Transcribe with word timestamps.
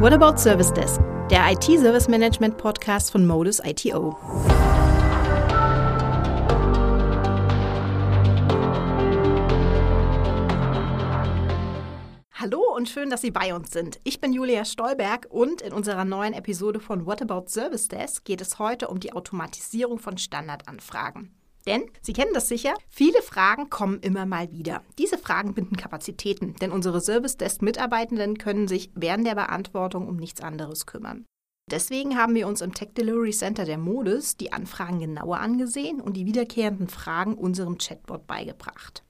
What 0.00 0.14
About 0.14 0.38
Service 0.38 0.72
Desk, 0.72 0.98
der 1.30 1.52
IT-Service 1.52 2.08
Management 2.08 2.56
Podcast 2.56 3.12
von 3.12 3.26
Modus 3.26 3.60
ITO. 3.62 4.16
Hallo 12.32 12.62
und 12.74 12.88
schön, 12.88 13.10
dass 13.10 13.20
Sie 13.20 13.30
bei 13.30 13.54
uns 13.54 13.72
sind. 13.72 14.00
Ich 14.02 14.22
bin 14.22 14.32
Julia 14.32 14.64
Stolberg 14.64 15.26
und 15.28 15.60
in 15.60 15.74
unserer 15.74 16.06
neuen 16.06 16.32
Episode 16.32 16.80
von 16.80 17.04
What 17.04 17.20
About 17.20 17.48
Service 17.48 17.88
Desk 17.88 18.24
geht 18.24 18.40
es 18.40 18.58
heute 18.58 18.88
um 18.88 19.00
die 19.00 19.12
Automatisierung 19.12 19.98
von 19.98 20.16
Standardanfragen. 20.16 21.30
Denn, 21.66 21.90
Sie 22.00 22.12
kennen 22.12 22.32
das 22.32 22.48
sicher, 22.48 22.74
viele 22.88 23.22
Fragen 23.22 23.70
kommen 23.70 24.00
immer 24.00 24.26
mal 24.26 24.50
wieder. 24.50 24.82
Diese 24.98 25.18
Fragen 25.18 25.54
binden 25.54 25.76
Kapazitäten, 25.76 26.54
denn 26.56 26.72
unsere 26.72 27.00
Service 27.00 27.36
Desk-Mitarbeitenden 27.36 28.38
können 28.38 28.66
sich 28.66 28.90
während 28.94 29.26
der 29.26 29.34
Beantwortung 29.34 30.08
um 30.08 30.16
nichts 30.16 30.40
anderes 30.40 30.86
kümmern. 30.86 31.26
Deswegen 31.70 32.16
haben 32.16 32.34
wir 32.34 32.48
uns 32.48 32.62
im 32.62 32.74
Tech 32.74 32.94
Delivery 32.96 33.30
Center 33.30 33.64
der 33.64 33.78
Modus 33.78 34.36
die 34.36 34.52
Anfragen 34.52 34.98
genauer 34.98 35.38
angesehen 35.38 36.00
und 36.00 36.16
die 36.16 36.26
wiederkehrenden 36.26 36.88
Fragen 36.88 37.34
unserem 37.34 37.78
Chatbot 37.78 38.26
beigebracht. 38.26 39.04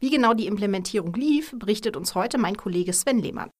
Wie 0.00 0.10
genau 0.10 0.34
die 0.34 0.46
Implementierung 0.46 1.12
lief, 1.14 1.54
berichtet 1.56 1.96
uns 1.96 2.14
heute 2.14 2.38
mein 2.38 2.56
Kollege 2.56 2.92
Sven 2.92 3.20
Lehmann. 3.20 3.50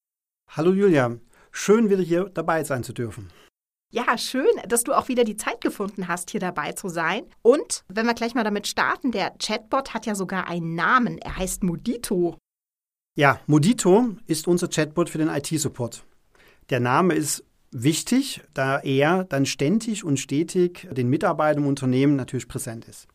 Hallo 0.49 0.73
Julia, 0.73 1.17
schön 1.51 1.89
wieder 1.89 2.01
hier 2.01 2.25
dabei 2.33 2.63
sein 2.63 2.83
zu 2.83 2.91
dürfen. 2.91 3.29
Ja, 3.93 4.17
schön, 4.17 4.47
dass 4.69 4.85
du 4.85 4.93
auch 4.93 5.09
wieder 5.09 5.25
die 5.25 5.35
Zeit 5.35 5.59
gefunden 5.59 6.07
hast, 6.07 6.31
hier 6.31 6.39
dabei 6.39 6.71
zu 6.71 6.87
sein. 6.87 7.23
Und 7.41 7.83
wenn 7.89 8.05
wir 8.05 8.13
gleich 8.13 8.33
mal 8.33 8.45
damit 8.45 8.65
starten, 8.67 9.11
der 9.11 9.33
Chatbot 9.37 9.93
hat 9.93 10.05
ja 10.05 10.15
sogar 10.15 10.47
einen 10.47 10.75
Namen. 10.75 11.17
Er 11.17 11.35
heißt 11.35 11.61
Modito. 11.63 12.37
Ja, 13.17 13.41
Modito 13.47 14.15
ist 14.27 14.47
unser 14.47 14.69
Chatbot 14.69 15.09
für 15.09 15.17
den 15.17 15.27
IT-Support. 15.27 16.05
Der 16.69 16.79
Name 16.79 17.15
ist 17.15 17.43
wichtig, 17.71 18.39
da 18.53 18.79
er 18.79 19.25
dann 19.25 19.45
ständig 19.45 20.05
und 20.05 20.21
stetig 20.21 20.87
den 20.89 21.09
Mitarbeitern 21.09 21.63
im 21.63 21.67
Unternehmen 21.67 22.15
natürlich 22.15 22.47
präsent 22.47 22.85
ist. 22.85 23.09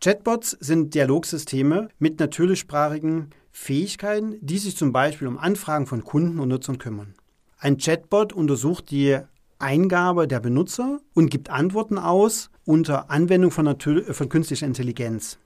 Chatbots 0.00 0.52
sind 0.60 0.94
Dialogsysteme 0.94 1.90
mit 1.98 2.18
natürlichsprachigen 2.20 3.28
Fähigkeiten, 3.50 4.38
die 4.40 4.56
sich 4.56 4.78
zum 4.78 4.92
Beispiel 4.92 5.28
um 5.28 5.36
Anfragen 5.36 5.86
von 5.86 6.02
Kunden 6.02 6.40
und 6.40 6.48
Nutzern 6.48 6.78
kümmern. 6.78 7.14
Ein 7.58 7.76
Chatbot 7.76 8.32
untersucht 8.32 8.90
die 8.90 9.20
Eingabe 9.62 10.26
der 10.26 10.40
Benutzer 10.40 11.00
und 11.14 11.30
gibt 11.30 11.50
Antworten 11.50 11.98
aus 11.98 12.50
unter 12.64 13.10
Anwendung 13.10 13.50
von, 13.50 13.76
von 13.78 14.28
künstlicher 14.28 14.66
Intelligenz. 14.66 15.38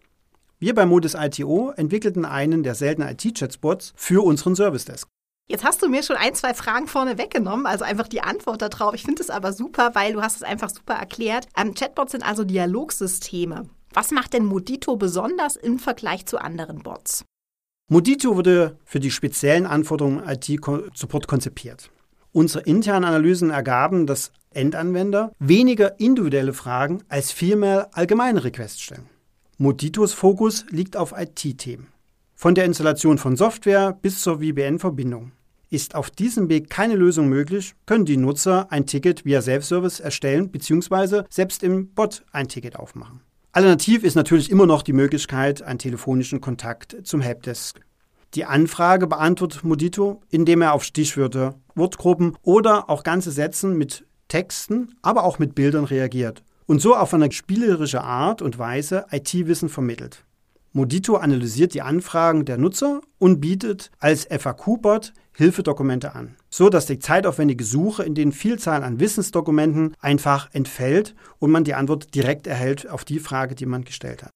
Wir 0.59 0.75
bei 0.75 0.87
Modus 0.87 1.15
ITO 1.15 1.73
entwickelten 1.77 2.25
einen 2.25 2.63
der 2.63 2.75
seltenen 2.75 3.11
IT-Chatbots 3.11 3.93
für 3.95 4.25
unseren 4.25 4.57
Service 4.57 4.87
Desk. 4.87 5.07
Jetzt 5.49 5.65
hast 5.65 5.83
du 5.83 5.89
mir 5.89 6.03
schon 6.03 6.17
ein, 6.17 6.35
zwei 6.35 6.55
Fragen 6.55 6.89
vorne 6.89 7.19
weggenommen, 7.19 7.67
also 7.67 7.85
einfach 7.85 8.09
die 8.09 8.23
Antwort 8.23 8.63
darauf. 8.63 8.95
Ich 8.95 9.05
finde 9.05 9.23
es 9.23 9.31
aber 9.31 9.53
super, 9.53 9.95
weil 9.95 10.15
du 10.15 10.23
hast 10.23 10.37
es 10.37 10.43
einfach 10.43 10.71
super 10.71 10.95
erklärt. 10.95 11.47
Ähm, 11.57 11.75
Chatbots 11.75 12.13
sind 12.13 12.27
also 12.27 12.43
Dialogsysteme. 12.43 13.69
Was 13.93 14.11
macht 14.11 14.33
denn 14.33 14.45
Modito 14.45 14.97
besonders 14.97 15.57
im 15.57 15.79
Vergleich 15.79 16.27
zu 16.27 16.39
anderen 16.39 16.83
Bots? 16.83 17.25
Modito 17.89 18.35
wurde 18.35 18.79
für 18.85 18.99
die 18.99 19.13
speziellen 19.13 19.67
Anforderungen 19.67 20.27
IT-Support 20.27 21.29
konzipiert. 21.29 21.91
Unsere 22.37 22.65
internen 22.65 23.07
Analysen 23.07 23.49
ergaben, 23.49 24.07
dass 24.07 24.31
Endanwender 24.51 25.33
weniger 25.39 25.99
individuelle 25.99 26.53
Fragen 26.53 27.03
als 27.09 27.33
vielmehr 27.33 27.89
allgemeine 27.93 28.45
Requests 28.45 28.83
stellen. 28.83 29.09
Moditos 29.57 30.13
Fokus 30.13 30.67
liegt 30.69 30.99
auf 30.99 31.15
IT-Themen. 31.17 31.87
Von 32.35 32.55
der 32.55 32.67
Installation 32.67 33.17
von 33.17 33.39
Software 33.39 33.97
bis 34.03 34.21
zur 34.21 34.41
VPN-Verbindung. 34.41 35.33
Ist 35.71 35.95
auf 35.95 36.11
diesem 36.11 36.51
Weg 36.51 36.69
keine 36.69 36.97
Lösung 36.97 37.31
möglich, 37.31 37.75
können 37.87 38.05
die 38.05 38.19
Nutzer 38.19 38.71
ein 38.71 38.85
Ticket 38.85 39.25
via 39.25 39.41
Self-Service 39.41 40.01
erstellen 40.01 40.51
bzw. 40.51 41.23
selbst 41.31 41.63
im 41.63 41.95
Bot 41.95 42.23
ein 42.33 42.49
Ticket 42.49 42.77
aufmachen. 42.77 43.23
Alternativ 43.53 44.05
ist 44.05 44.15
natürlich 44.15 44.51
immer 44.51 44.67
noch 44.67 44.83
die 44.83 44.93
Möglichkeit, 44.93 45.63
einen 45.63 45.79
telefonischen 45.79 46.43
Kontakt 46.43 46.99
zum 47.05 47.23
Helpdesk 47.23 47.81
die 48.37 48.45
Anfrage 48.45 49.07
beantwortet 49.07 49.65
Modito, 49.65 50.23
indem 50.31 50.63
er 50.63 50.75
auf 50.75 50.85
Stichwörter, 50.85 51.55
Wortgruppen 51.75 52.37
oder 52.43 52.91
auch 52.91 53.03
ganze 53.03 53.31
Sätzen 53.31 53.77
mit 53.77 54.07
Texten, 54.29 54.95
aber 55.03 55.25
auch 55.25 55.39
mit 55.39 55.55
Bildern 55.55 55.85
reagiert 55.85 56.45
und 56.67 56.81
so 56.81 56.95
auf 56.95 57.15
eine 57.15 57.33
spielerische 57.33 58.03
Art 58.03 58.43
und 58.43 58.59
Weise 58.59 59.07
IT-Wissen 59.11 59.69
vermittelt. 59.69 60.25
Modito 60.73 61.17
analysiert 61.17 61.73
die 61.73 61.81
Anfragen 61.81 62.45
der 62.45 62.59
Nutzer 62.59 63.01
und 63.19 63.41
bietet 63.41 63.91
als 63.99 64.27
FAQ-Bot 64.27 65.15
Hilfedokumente 65.33 66.15
an, 66.15 66.37
so 66.51 66.69
dass 66.69 66.87
die 66.87 66.99
zeitaufwendige 66.99 67.65
Suche 67.65 68.03
in 68.03 68.15
den 68.15 68.33
Vielzahlen 68.33 68.85
an 68.85 69.01
Wissensdokumenten 69.01 69.95
einfach 70.01 70.51
entfällt 70.53 71.15
und 71.39 71.51
man 71.51 71.65
die 71.65 71.75
Antwort 71.75 72.15
direkt 72.15 72.47
erhält 72.47 72.89
auf 72.89 73.05
die 73.05 73.21
Frage, 73.21 73.55
die 73.55 73.67
man 73.67 73.85
gestellt 73.85 74.23
hat. 74.23 74.31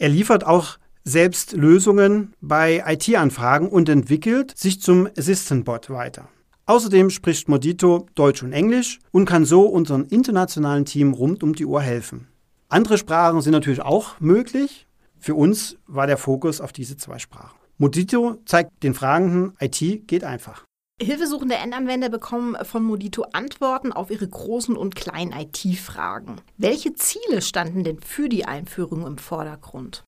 Er 0.00 0.08
liefert 0.08 0.44
auch 0.44 0.78
selbst 1.04 1.52
Lösungen 1.52 2.34
bei 2.40 2.82
IT-Anfragen 2.86 3.68
und 3.68 3.88
entwickelt 3.88 4.56
sich 4.56 4.80
zum 4.80 5.08
Assistant-Bot 5.16 5.90
weiter. 5.90 6.28
Außerdem 6.66 7.10
spricht 7.10 7.48
Modito 7.48 8.06
Deutsch 8.14 8.42
und 8.42 8.52
Englisch 8.52 9.00
und 9.10 9.24
kann 9.24 9.44
so 9.44 9.62
unserem 9.66 10.06
internationalen 10.08 10.84
Team 10.84 11.12
rund 11.12 11.42
um 11.42 11.54
die 11.54 11.66
Uhr 11.66 11.82
helfen. 11.82 12.28
Andere 12.68 12.98
Sprachen 12.98 13.40
sind 13.42 13.52
natürlich 13.52 13.82
auch 13.82 14.20
möglich. 14.20 14.86
Für 15.18 15.34
uns 15.34 15.76
war 15.86 16.06
der 16.06 16.16
Fokus 16.16 16.60
auf 16.60 16.72
diese 16.72 16.96
zwei 16.96 17.18
Sprachen. 17.18 17.58
Modito 17.78 18.36
zeigt 18.46 18.82
den 18.82 18.94
Fragenden, 18.94 19.54
IT 19.60 20.06
geht 20.06 20.24
einfach. 20.24 20.64
Hilfesuchende 21.00 21.56
Endanwender 21.56 22.08
bekommen 22.08 22.56
von 22.64 22.84
Modito 22.84 23.24
Antworten 23.32 23.92
auf 23.92 24.10
ihre 24.10 24.28
großen 24.28 24.76
und 24.76 24.94
kleinen 24.94 25.32
IT-Fragen. 25.32 26.36
Welche 26.58 26.94
Ziele 26.94 27.42
standen 27.42 27.82
denn 27.82 27.98
für 27.98 28.28
die 28.28 28.44
Einführung 28.44 29.04
im 29.06 29.18
Vordergrund? 29.18 30.04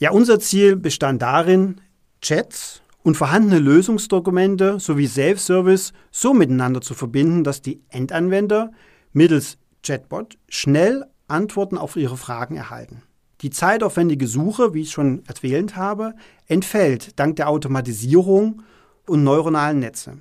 Ja, 0.00 0.10
unser 0.10 0.40
Ziel 0.40 0.74
bestand 0.74 1.22
darin, 1.22 1.80
Chats 2.20 2.82
und 3.04 3.16
vorhandene 3.16 3.60
Lösungsdokumente 3.60 4.80
sowie 4.80 5.06
Self-Service 5.06 5.92
so 6.10 6.34
miteinander 6.34 6.80
zu 6.80 6.94
verbinden, 6.94 7.44
dass 7.44 7.62
die 7.62 7.80
Endanwender 7.90 8.72
mittels 9.12 9.56
Chatbot 9.84 10.36
schnell 10.48 11.04
Antworten 11.28 11.78
auf 11.78 11.94
ihre 11.94 12.16
Fragen 12.16 12.56
erhalten. 12.56 13.02
Die 13.42 13.50
zeitaufwendige 13.50 14.26
Suche, 14.26 14.74
wie 14.74 14.82
ich 14.82 14.90
schon 14.90 15.22
erwähnt 15.26 15.76
habe, 15.76 16.14
entfällt 16.48 17.18
dank 17.20 17.36
der 17.36 17.48
Automatisierung 17.48 18.62
und 19.06 19.22
neuronalen 19.22 19.78
Netze. 19.78 20.18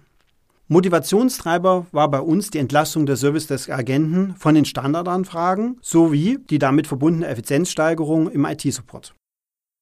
Motivationstreiber 0.68 1.88
war 1.92 2.12
bei 2.12 2.20
uns 2.20 2.52
die 2.52 2.60
Entlastung 2.60 3.08
der 3.08 3.18
Service 3.18 3.48
Desk 3.48 3.72
Agenten 3.72 4.36
von 4.38 4.54
den 4.54 4.66
Standardanfragen 4.66 5.80
sowie 5.82 6.38
die 6.50 6.60
damit 6.60 6.86
verbundene 6.86 7.28
Effizienzsteigerung 7.28 8.30
im 8.30 8.46
IT-Support. 8.46 9.16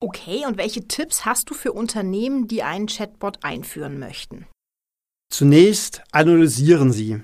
Okay, 0.04 0.46
und 0.48 0.58
welche 0.58 0.88
Tipps 0.88 1.26
hast 1.26 1.52
du 1.52 1.54
für 1.54 1.74
Unternehmen, 1.74 2.48
die 2.48 2.64
einen 2.64 2.88
Chatbot 2.88 3.38
einführen 3.44 4.00
möchten? 4.00 4.48
Zunächst 5.32 6.02
analysieren 6.12 6.92
Sie, 6.92 7.22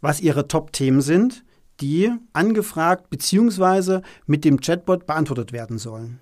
was 0.00 0.22
Ihre 0.22 0.48
Top-Themen 0.48 1.02
sind, 1.02 1.44
die 1.82 2.10
angefragt 2.32 3.10
bzw. 3.10 4.00
mit 4.24 4.46
dem 4.46 4.58
Chatbot 4.58 5.06
beantwortet 5.06 5.52
werden 5.52 5.76
sollen. 5.76 6.18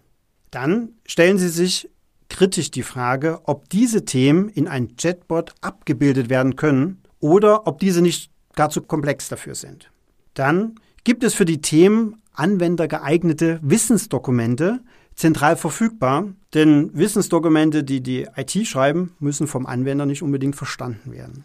Dann 0.51 0.91
stellen 1.07 1.39
Sie 1.39 1.49
sich 1.49 1.89
kritisch 2.29 2.73
die 2.73 2.83
Frage, 2.83 3.41
ob 3.45 3.69
diese 3.69 4.05
Themen 4.05 4.49
in 4.49 4.67
ein 4.67 4.97
Chatbot 4.97 5.55
abgebildet 5.61 6.29
werden 6.29 6.57
können 6.57 7.01
oder 7.21 7.69
ob 7.69 7.79
diese 7.79 8.03
nicht 8.03 8.33
gar 8.57 8.71
zu 8.71 8.83
komplex 8.83 9.29
dafür 9.29 9.55
sind. 9.55 9.93
Dann 10.35 10.75
gibt 11.05 11.23
es 11.23 11.35
für 11.35 11.45
die 11.45 11.61
Themen 11.61 12.21
anwendergeeignete 12.35 13.61
Wissensdokumente, 13.63 14.81
zentral 15.15 15.57
verfügbar, 15.57 16.27
denn 16.55 16.91
Wissensdokumente, 16.95 17.85
die 17.85 18.01
die 18.01 18.27
IT 18.37 18.67
schreiben, 18.67 19.15
müssen 19.19 19.47
vom 19.47 19.67
Anwender 19.67 20.07
nicht 20.07 20.23
unbedingt 20.23 20.57
verstanden 20.57 21.13
werden. 21.13 21.45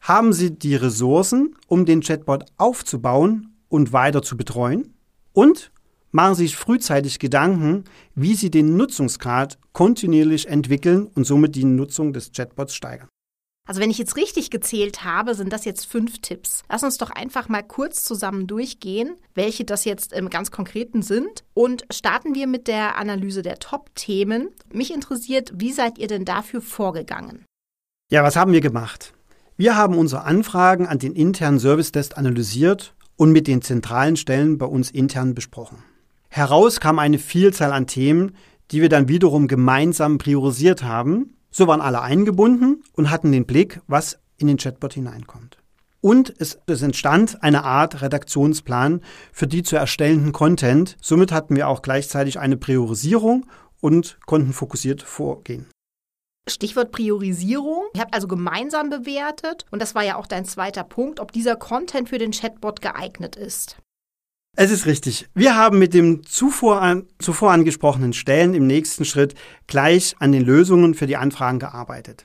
Haben 0.00 0.32
Sie 0.32 0.50
die 0.50 0.76
Ressourcen, 0.76 1.56
um 1.66 1.84
den 1.84 2.00
Chatbot 2.00 2.44
aufzubauen 2.56 3.54
und 3.68 3.92
weiter 3.92 4.22
zu 4.22 4.36
betreuen? 4.36 4.94
Und 5.32 5.72
machen 6.12 6.34
Sie 6.34 6.44
sich 6.44 6.56
frühzeitig 6.56 7.18
Gedanken, 7.18 7.84
wie 8.14 8.34
Sie 8.34 8.50
den 8.50 8.76
Nutzungsgrad 8.76 9.58
kontinuierlich 9.72 10.48
entwickeln 10.48 11.08
und 11.14 11.24
somit 11.24 11.56
die 11.56 11.64
Nutzung 11.64 12.12
des 12.12 12.30
Chatbots 12.32 12.74
steigern. 12.74 13.08
Also 13.66 13.80
wenn 13.80 13.90
ich 13.90 13.98
jetzt 13.98 14.16
richtig 14.16 14.50
gezählt 14.50 15.04
habe, 15.04 15.34
sind 15.34 15.52
das 15.52 15.64
jetzt 15.64 15.86
fünf 15.86 16.20
Tipps. 16.20 16.62
Lass 16.70 16.84
uns 16.84 16.98
doch 16.98 17.10
einfach 17.10 17.48
mal 17.48 17.62
kurz 17.62 18.04
zusammen 18.04 18.46
durchgehen, 18.46 19.16
welche 19.34 19.64
das 19.64 19.84
jetzt 19.84 20.12
im 20.12 20.30
ganz 20.30 20.52
konkreten 20.52 21.02
sind. 21.02 21.42
Und 21.52 21.84
starten 21.90 22.36
wir 22.36 22.46
mit 22.46 22.68
der 22.68 22.96
Analyse 22.96 23.42
der 23.42 23.58
Top-Themen. 23.58 24.50
Mich 24.72 24.94
interessiert, 24.94 25.52
wie 25.56 25.72
seid 25.72 25.98
ihr 25.98 26.06
denn 26.06 26.24
dafür 26.24 26.62
vorgegangen? 26.62 27.44
Ja, 28.08 28.22
was 28.22 28.36
haben 28.36 28.52
wir 28.52 28.60
gemacht? 28.60 29.12
Wir 29.56 29.74
haben 29.74 29.98
unsere 29.98 30.22
Anfragen 30.22 30.86
an 30.86 31.00
den 31.00 31.14
internen 31.14 31.58
Service-Test 31.58 32.16
analysiert 32.16 32.94
und 33.16 33.32
mit 33.32 33.48
den 33.48 33.62
zentralen 33.62 34.16
Stellen 34.16 34.58
bei 34.58 34.66
uns 34.66 34.92
intern 34.92 35.34
besprochen. 35.34 35.82
Heraus 36.28 36.78
kam 36.78 37.00
eine 37.00 37.18
Vielzahl 37.18 37.72
an 37.72 37.88
Themen, 37.88 38.36
die 38.70 38.80
wir 38.80 38.88
dann 38.88 39.08
wiederum 39.08 39.48
gemeinsam 39.48 40.18
priorisiert 40.18 40.84
haben 40.84 41.35
so 41.56 41.66
waren 41.66 41.80
alle 41.80 42.02
eingebunden 42.02 42.84
und 42.92 43.10
hatten 43.10 43.32
den 43.32 43.46
Blick, 43.46 43.80
was 43.86 44.18
in 44.36 44.46
den 44.46 44.58
Chatbot 44.58 44.92
hineinkommt. 44.92 45.56
und 46.02 46.34
es, 46.38 46.58
es, 46.66 46.82
entstand 46.82 47.42
eine 47.42 47.64
Art 47.64 48.02
Redaktionsplan 48.02 49.00
für 49.32 49.46
die 49.46 49.62
zu 49.62 49.76
erstellenden 49.76 50.32
Content. 50.32 50.96
Somit 51.00 51.32
hatten 51.32 51.56
wir 51.56 51.66
auch 51.68 51.80
gleichzeitig 51.80 52.38
eine 52.38 52.58
Priorisierung 52.58 53.46
und 53.80 54.18
konnten 54.26 54.52
fokussiert 54.52 55.02
vorgehen. 55.02 55.66
Stichwort 56.46 56.92
Priorisierung. 56.92 57.84
Ihr 57.94 58.02
habt 58.02 58.14
also 58.14 58.28
gemeinsam 58.28 58.90
bewertet 58.90 59.64
und 59.70 59.80
das 59.80 59.94
war 59.94 60.04
ja 60.04 60.16
auch 60.16 60.26
dein 60.26 60.44
zweiter 60.44 60.84
Punkt, 60.84 61.18
ob 61.18 61.32
dieser 61.32 61.56
Content 61.56 62.10
für 62.10 62.18
den 62.18 62.32
Chatbot 62.32 62.82
geeignet 62.82 63.34
ist. 63.34 63.78
Es 64.58 64.70
ist 64.70 64.86
richtig. 64.86 65.28
Wir 65.34 65.54
haben 65.54 65.78
mit 65.78 65.92
den 65.92 66.24
zuvor, 66.24 66.80
an, 66.80 67.04
zuvor 67.18 67.52
angesprochenen 67.52 68.14
Stellen 68.14 68.54
im 68.54 68.66
nächsten 68.66 69.04
Schritt 69.04 69.34
gleich 69.66 70.16
an 70.18 70.32
den 70.32 70.42
Lösungen 70.42 70.94
für 70.94 71.06
die 71.06 71.18
Anfragen 71.18 71.58
gearbeitet. 71.58 72.24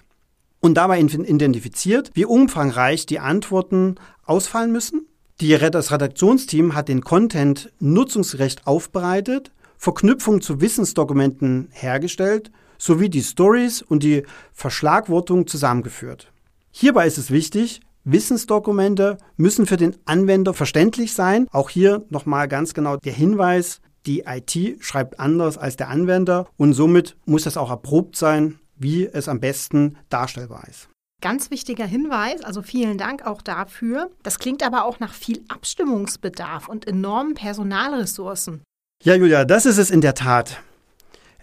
Und 0.61 0.75
dabei 0.75 1.01
identifiziert, 1.01 2.11
wie 2.13 2.23
umfangreich 2.23 3.05
die 3.05 3.19
Antworten 3.19 3.95
ausfallen 4.23 4.71
müssen. 4.71 5.07
Das 5.41 5.91
Redaktionsteam 5.91 6.73
hat 6.73 6.87
den 6.87 7.01
Content 7.01 7.69
nutzungsgerecht 7.79 8.65
aufbereitet, 8.65 9.51
Verknüpfung 9.77 10.39
zu 10.39 10.61
Wissensdokumenten 10.61 11.67
hergestellt, 11.71 12.49
sowie 12.77 13.09
die 13.09 13.23
Stories 13.23 13.81
und 13.81 14.03
die 14.03 14.23
Verschlagwortung 14.53 15.47
zusammengeführt. 15.47 16.31
Hierbei 16.71 17.07
ist 17.07 17.17
es 17.17 17.29
wichtig, 17.29 17.81
Wissensdokumente 18.03 19.17
müssen 19.37 19.65
für 19.65 19.77
den 19.77 19.95
Anwender 20.05 20.53
verständlich 20.53 21.13
sein. 21.13 21.47
Auch 21.51 21.69
hier 21.69 22.05
nochmal 22.09 22.47
ganz 22.47 22.73
genau 22.73 22.97
der 22.97 23.13
Hinweis, 23.13 23.81
die 24.05 24.23
IT 24.25 24.83
schreibt 24.83 25.19
anders 25.19 25.57
als 25.57 25.75
der 25.75 25.89
Anwender 25.89 26.47
und 26.57 26.73
somit 26.73 27.15
muss 27.25 27.43
das 27.43 27.57
auch 27.57 27.69
erprobt 27.69 28.15
sein, 28.15 28.59
wie 28.75 29.05
es 29.05 29.27
am 29.27 29.39
besten 29.39 29.97
darstellbar 30.09 30.67
ist. 30.67 30.89
Ganz 31.21 31.51
wichtiger 31.51 31.85
Hinweis, 31.85 32.43
also 32.43 32.63
vielen 32.63 32.97
Dank 32.97 33.27
auch 33.27 33.43
dafür. 33.43 34.09
Das 34.23 34.39
klingt 34.39 34.63
aber 34.63 34.85
auch 34.85 34.99
nach 34.99 35.13
viel 35.13 35.43
Abstimmungsbedarf 35.49 36.67
und 36.67 36.87
enormen 36.87 37.35
Personalressourcen. 37.35 38.63
Ja, 39.03 39.13
Julia, 39.13 39.45
das 39.45 39.67
ist 39.67 39.77
es 39.77 39.91
in 39.91 40.01
der 40.01 40.15
Tat. 40.15 40.61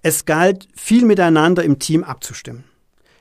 Es 0.02 0.25
galt, 0.25 0.69
viel 0.75 1.04
miteinander 1.04 1.62
im 1.62 1.78
Team 1.78 2.02
abzustimmen. 2.02 2.64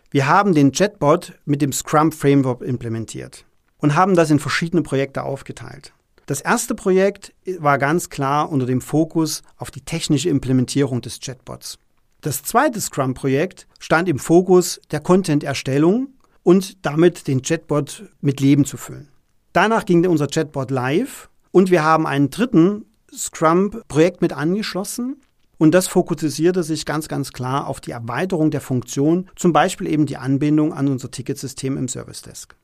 Wir 0.09 0.27
haben 0.27 0.54
den 0.54 0.71
Chatbot 0.71 1.33
mit 1.44 1.62
dem 1.62 1.74
Scrum 1.74 2.13
Framework 2.13 2.62
implementiert 2.62 3.45
und 3.77 3.95
haben 3.95 4.15
das 4.15 4.31
in 4.31 4.39
verschiedene 4.39 4.81
Projekte 4.81 5.24
aufgeteilt. 5.24 5.94
Das 6.27 6.39
erste 6.39 6.75
Projekt 6.75 7.33
war 7.59 7.77
ganz 7.77 8.09
klar 8.09 8.50
unter 8.50 8.65
dem 8.65 8.80
Fokus 8.80 9.44
auf 9.57 9.69
die 9.69 9.81
technische 9.81 10.30
Implementierung 10.30 11.01
des 11.01 11.19
Chatbots. 11.19 11.77
Das 12.21 12.42
zweite 12.44 12.80
Scrum-Projekt 12.80 13.68
stand 13.80 14.07
im 14.07 14.18
Fokus 14.18 14.80
der 14.92 15.01
Content-Erstellung 15.01 16.07
und 16.42 16.86
damit 16.86 17.27
den 17.27 17.42
Chatbot 17.42 18.06
mit 18.21 18.39
Leben 18.39 18.63
zu 18.63 18.77
füllen. 18.77 19.09
Danach 19.51 19.86
ging 19.86 20.06
unser 20.07 20.27
Chatbot 20.27 20.71
live 20.71 21.30
und 21.51 21.69
wir 21.69 21.83
haben 21.83 22.07
einen 22.07 22.30
dritten 22.30 22.86
Scrum-Projekt 23.13 24.21
mit 24.21 24.31
angeschlossen, 24.31 25.21
und 25.57 25.74
das 25.74 25.88
fokussierte 25.88 26.63
sich 26.63 26.86
ganz, 26.86 27.07
ganz 27.07 27.33
klar 27.33 27.68
auf 27.68 27.81
die 27.81 27.92
Erweiterung 27.92 28.51
der 28.51 28.62
Funktion, 28.62 29.30
zum 29.36 29.54
Beispiel 29.54 29.88
eben 29.88 30.06
die 30.06 30.18
Anbindung 30.18 30.74
an 30.74 30.88
unser 30.88 31.12
Ticketsystem 31.12 31.77
im 31.77 31.88
Service 31.88 32.21
Desk. 32.21 32.56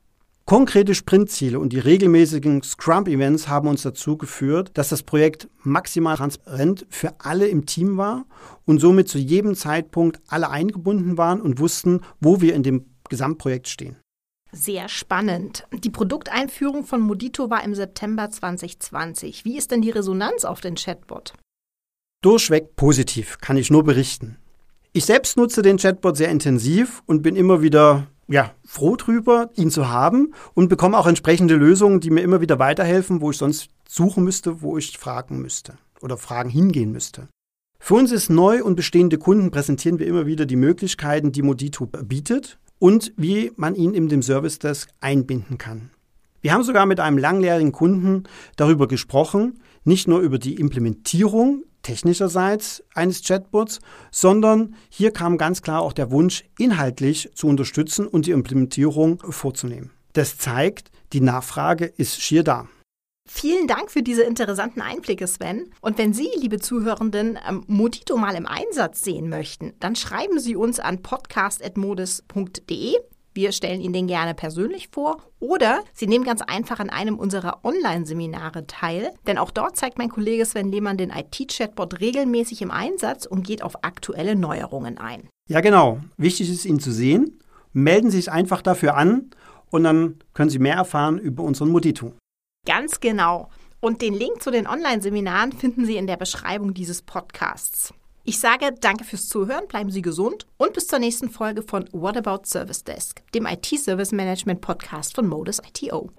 Konkrete 0.46 0.94
Sprintziele 0.94 1.58
und 1.58 1.72
die 1.72 1.80
regelmäßigen 1.80 2.64
Scrum-Events 2.64 3.48
haben 3.48 3.70
uns 3.70 3.84
dazu 3.84 4.18
geführt, 4.18 4.72
dass 4.74 4.90
das 4.90 5.02
Projekt 5.02 5.48
maximal 5.64 6.18
transparent 6.18 6.86
für 6.90 7.14
alle 7.20 7.48
im 7.48 7.66
Team 7.66 7.96
war 7.96 8.26
und 8.66 8.82
somit 8.82 9.08
zu 9.08 9.18
jedem 9.18 9.56
Zeitpunkt 9.56 10.20
alle 10.28 10.50
eingebunden 10.50 11.18
waren 11.18 11.42
und 11.42 11.60
wussten, 11.60 12.02
wo 12.20 12.42
wir 12.42 12.56
in 12.56 12.64
dem 12.64 12.86
Gesamtprojekt 13.08 13.70
stehen. 13.70 13.96
Sehr 14.52 14.90
spannend. 14.90 15.66
Die 15.72 15.90
Produkteinführung 15.90 16.84
von 16.84 17.00
Modito 17.00 17.50
war 17.50 17.64
im 17.64 17.74
September 17.74 18.30
2020. 18.30 19.46
Wie 19.46 19.58
ist 19.58 19.72
denn 19.72 19.82
die 19.82 19.92
Resonanz 19.92 20.44
auf 20.44 20.60
den 20.60 20.76
Chatbot? 20.76 21.34
Durchweg 22.24 22.78
positiv, 22.78 23.40
kann 23.42 23.58
ich 23.58 23.70
nur 23.70 23.84
berichten. 23.84 24.38
Ich 24.94 25.04
selbst 25.04 25.36
nutze 25.36 25.62
den 25.62 25.76
Chatbot 25.76 26.16
sehr 26.16 26.30
intensiv 26.30 27.04
und 27.06 27.22
bin 27.22 27.36
immer 27.36 27.62
wieder 27.62 28.08
ja, 28.30 28.54
froh 28.66 28.96
drüber, 28.96 29.50
ihn 29.56 29.70
zu 29.70 29.90
haben 29.90 30.34
und 30.54 30.70
bekomme 30.70 30.98
auch 30.98 31.06
entsprechende 31.06 31.56
Lösungen, 31.56 32.00
die 32.00 32.12
mir 32.12 32.22
immer 32.22 32.40
wieder 32.40 32.60
weiterhelfen, 32.60 33.20
wo 33.20 33.32
ich 33.32 33.38
sonst 33.38 33.72
suchen 33.90 34.24
müsste, 34.24 34.62
wo 34.62 34.78
ich 34.78 34.98
fragen 34.98 35.42
müsste 35.42 35.74
oder 36.02 36.16
Fragen 36.16 36.50
hingehen 36.50 36.94
müsste. 36.94 37.28
Für 37.78 37.96
uns 37.96 38.14
ist 38.14 38.30
neu 38.30 38.64
und 38.64 38.76
bestehende 38.76 39.18
Kunden 39.18 39.52
präsentieren 39.52 40.00
wir 40.00 40.08
immer 40.08 40.26
wieder 40.26 40.46
die 40.46 40.56
Möglichkeiten, 40.56 41.34
die 41.34 41.42
Modito 41.42 41.88
bietet 41.88 42.58
und 42.80 43.12
wie 43.18 43.52
man 43.58 43.76
ihn 43.76 43.94
in 43.94 44.08
dem 44.08 44.22
Service 44.22 44.60
Desk 44.60 44.90
einbinden 45.02 45.58
kann. 45.58 45.90
Wir 46.40 46.54
haben 46.54 46.64
sogar 46.64 46.86
mit 46.86 47.02
einem 47.02 47.18
langjährigen 47.18 47.74
Kunden 47.74 48.24
darüber 48.56 48.88
gesprochen, 48.88 49.60
nicht 49.84 50.08
nur 50.08 50.22
über 50.22 50.40
die 50.40 50.56
Implementierung 50.56 51.64
technischerseits 51.84 52.84
eines 52.96 53.24
Chatbots, 53.24 53.80
sondern 54.12 54.76
hier 54.90 55.12
kam 55.12 55.38
ganz 55.38 55.62
klar 55.62 55.82
auch 55.82 55.94
der 55.94 56.10
Wunsch, 56.12 56.44
inhaltlich 56.58 57.30
zu 57.36 57.48
unterstützen 57.48 58.08
und 58.08 58.26
die 58.26 58.32
Implementierung 58.32 59.20
vorzunehmen. 59.20 59.92
Das 60.14 60.38
zeigt, 60.38 60.90
die 61.14 61.22
Nachfrage 61.22 61.86
ist 61.86 62.20
schier 62.22 62.44
da. 62.44 62.68
Vielen 63.26 63.68
Dank 63.68 63.90
für 63.90 64.04
diese 64.04 64.24
interessanten 64.24 64.82
Einblicke, 64.82 65.28
Sven. 65.28 65.72
Und 65.80 65.98
wenn 65.98 66.14
Sie, 66.14 66.30
liebe 66.36 66.60
Zuhörenden, 66.60 67.40
ähm, 67.48 67.64
Modito 67.68 68.18
mal 68.18 68.36
im 68.36 68.46
Einsatz 68.46 69.02
sehen 69.02 69.30
möchten, 69.30 69.74
dann 69.80 69.96
schreiben 69.96 70.40
Sie 70.40 70.58
uns 70.58 70.80
an 70.80 71.02
podcast.modis.de. 71.02 72.96
Wir 73.36 73.52
stellen 73.52 73.82
Ihnen 73.82 73.94
den 73.94 74.08
gerne 74.08 74.36
persönlich 74.36 74.90
vor 74.92 75.18
oder 75.40 75.82
Sie 75.94 76.06
nehmen 76.06 76.24
ganz 76.24 76.42
einfach 76.42 76.80
an 76.80 76.92
einem 76.92 77.18
unserer 77.18 77.64
Online-Seminare 77.64 78.68
teil, 78.68 79.12
denn 79.26 79.40
auch 79.40 79.50
dort 79.50 79.76
zeigt 79.76 79.98
mein 79.98 80.10
Kollege 80.10 80.46
Sven 80.46 80.72
Lehmann 80.72 80.98
den 80.98 81.10
IT-Chatbot 81.10 82.00
regelmäßig 82.00 82.62
im 82.62 82.70
Einsatz 82.70 83.26
und 83.26 83.46
geht 83.46 83.64
auf 83.64 83.84
aktuelle 83.84 84.36
Neuerungen 84.36 85.00
ein. 85.00 85.30
Ja, 85.50 85.62
genau. 85.62 86.00
Wichtig 86.18 86.50
ist, 86.50 86.66
ihn 86.66 86.80
zu 86.80 86.92
sehen. 86.92 87.40
Melden 87.72 88.12
Sie 88.12 88.18
sich 88.18 88.32
einfach 88.32 88.62
dafür 88.62 88.96
an 88.96 89.32
und 89.72 89.84
dann 89.84 90.20
können 90.34 90.52
Sie 90.52 90.60
mehr 90.60 90.76
erfahren 90.76 91.18
über 91.18 91.44
unseren 91.44 91.70
Modito. 91.70 92.14
Ganz 92.68 93.00
genau. 93.00 93.50
Und 93.80 94.02
den 94.02 94.14
Link 94.14 94.42
zu 94.44 94.52
den 94.52 94.68
Online-Seminaren 94.68 95.52
finden 95.52 95.86
Sie 95.86 95.98
in 95.98 96.08
der 96.08 96.18
Beschreibung 96.18 96.74
dieses 96.74 97.02
Podcasts. 97.02 97.94
Ich 98.26 98.40
sage 98.40 98.74
danke 98.80 99.04
fürs 99.04 99.28
Zuhören, 99.28 99.68
bleiben 99.68 99.92
Sie 99.92 100.02
gesund 100.02 100.48
und 100.56 100.72
bis 100.72 100.88
zur 100.88 101.00
nächsten 101.00 101.30
Folge 101.30 101.62
von 101.62 101.90
What 101.92 102.16
About 102.16 102.46
Service 102.46 102.86
Desk, 102.86 103.22
dem 103.36 103.46
IT-Service 103.46 104.14
Management 104.14 104.62
Podcast 104.62 105.14
von 105.14 105.28
Modus 105.28 105.60
ITO. 105.60 106.10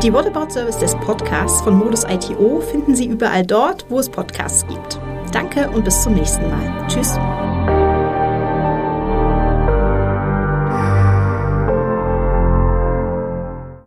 Die 0.00 0.12
What 0.12 0.26
About 0.26 0.50
Service 0.50 0.78
Desk 0.78 1.00
Podcasts 1.00 1.62
von 1.62 1.76
Modus 1.76 2.04
ITO 2.04 2.60
finden 2.60 2.94
Sie 2.94 3.06
überall 3.06 3.44
dort, 3.44 3.86
wo 3.88 3.98
es 3.98 4.08
Podcasts 4.08 4.64
gibt. 4.68 5.00
Danke 5.32 5.68
und 5.70 5.84
bis 5.84 6.00
zum 6.00 6.14
nächsten 6.14 6.48
Mal. 6.48 6.86
Tschüss. 6.86 7.18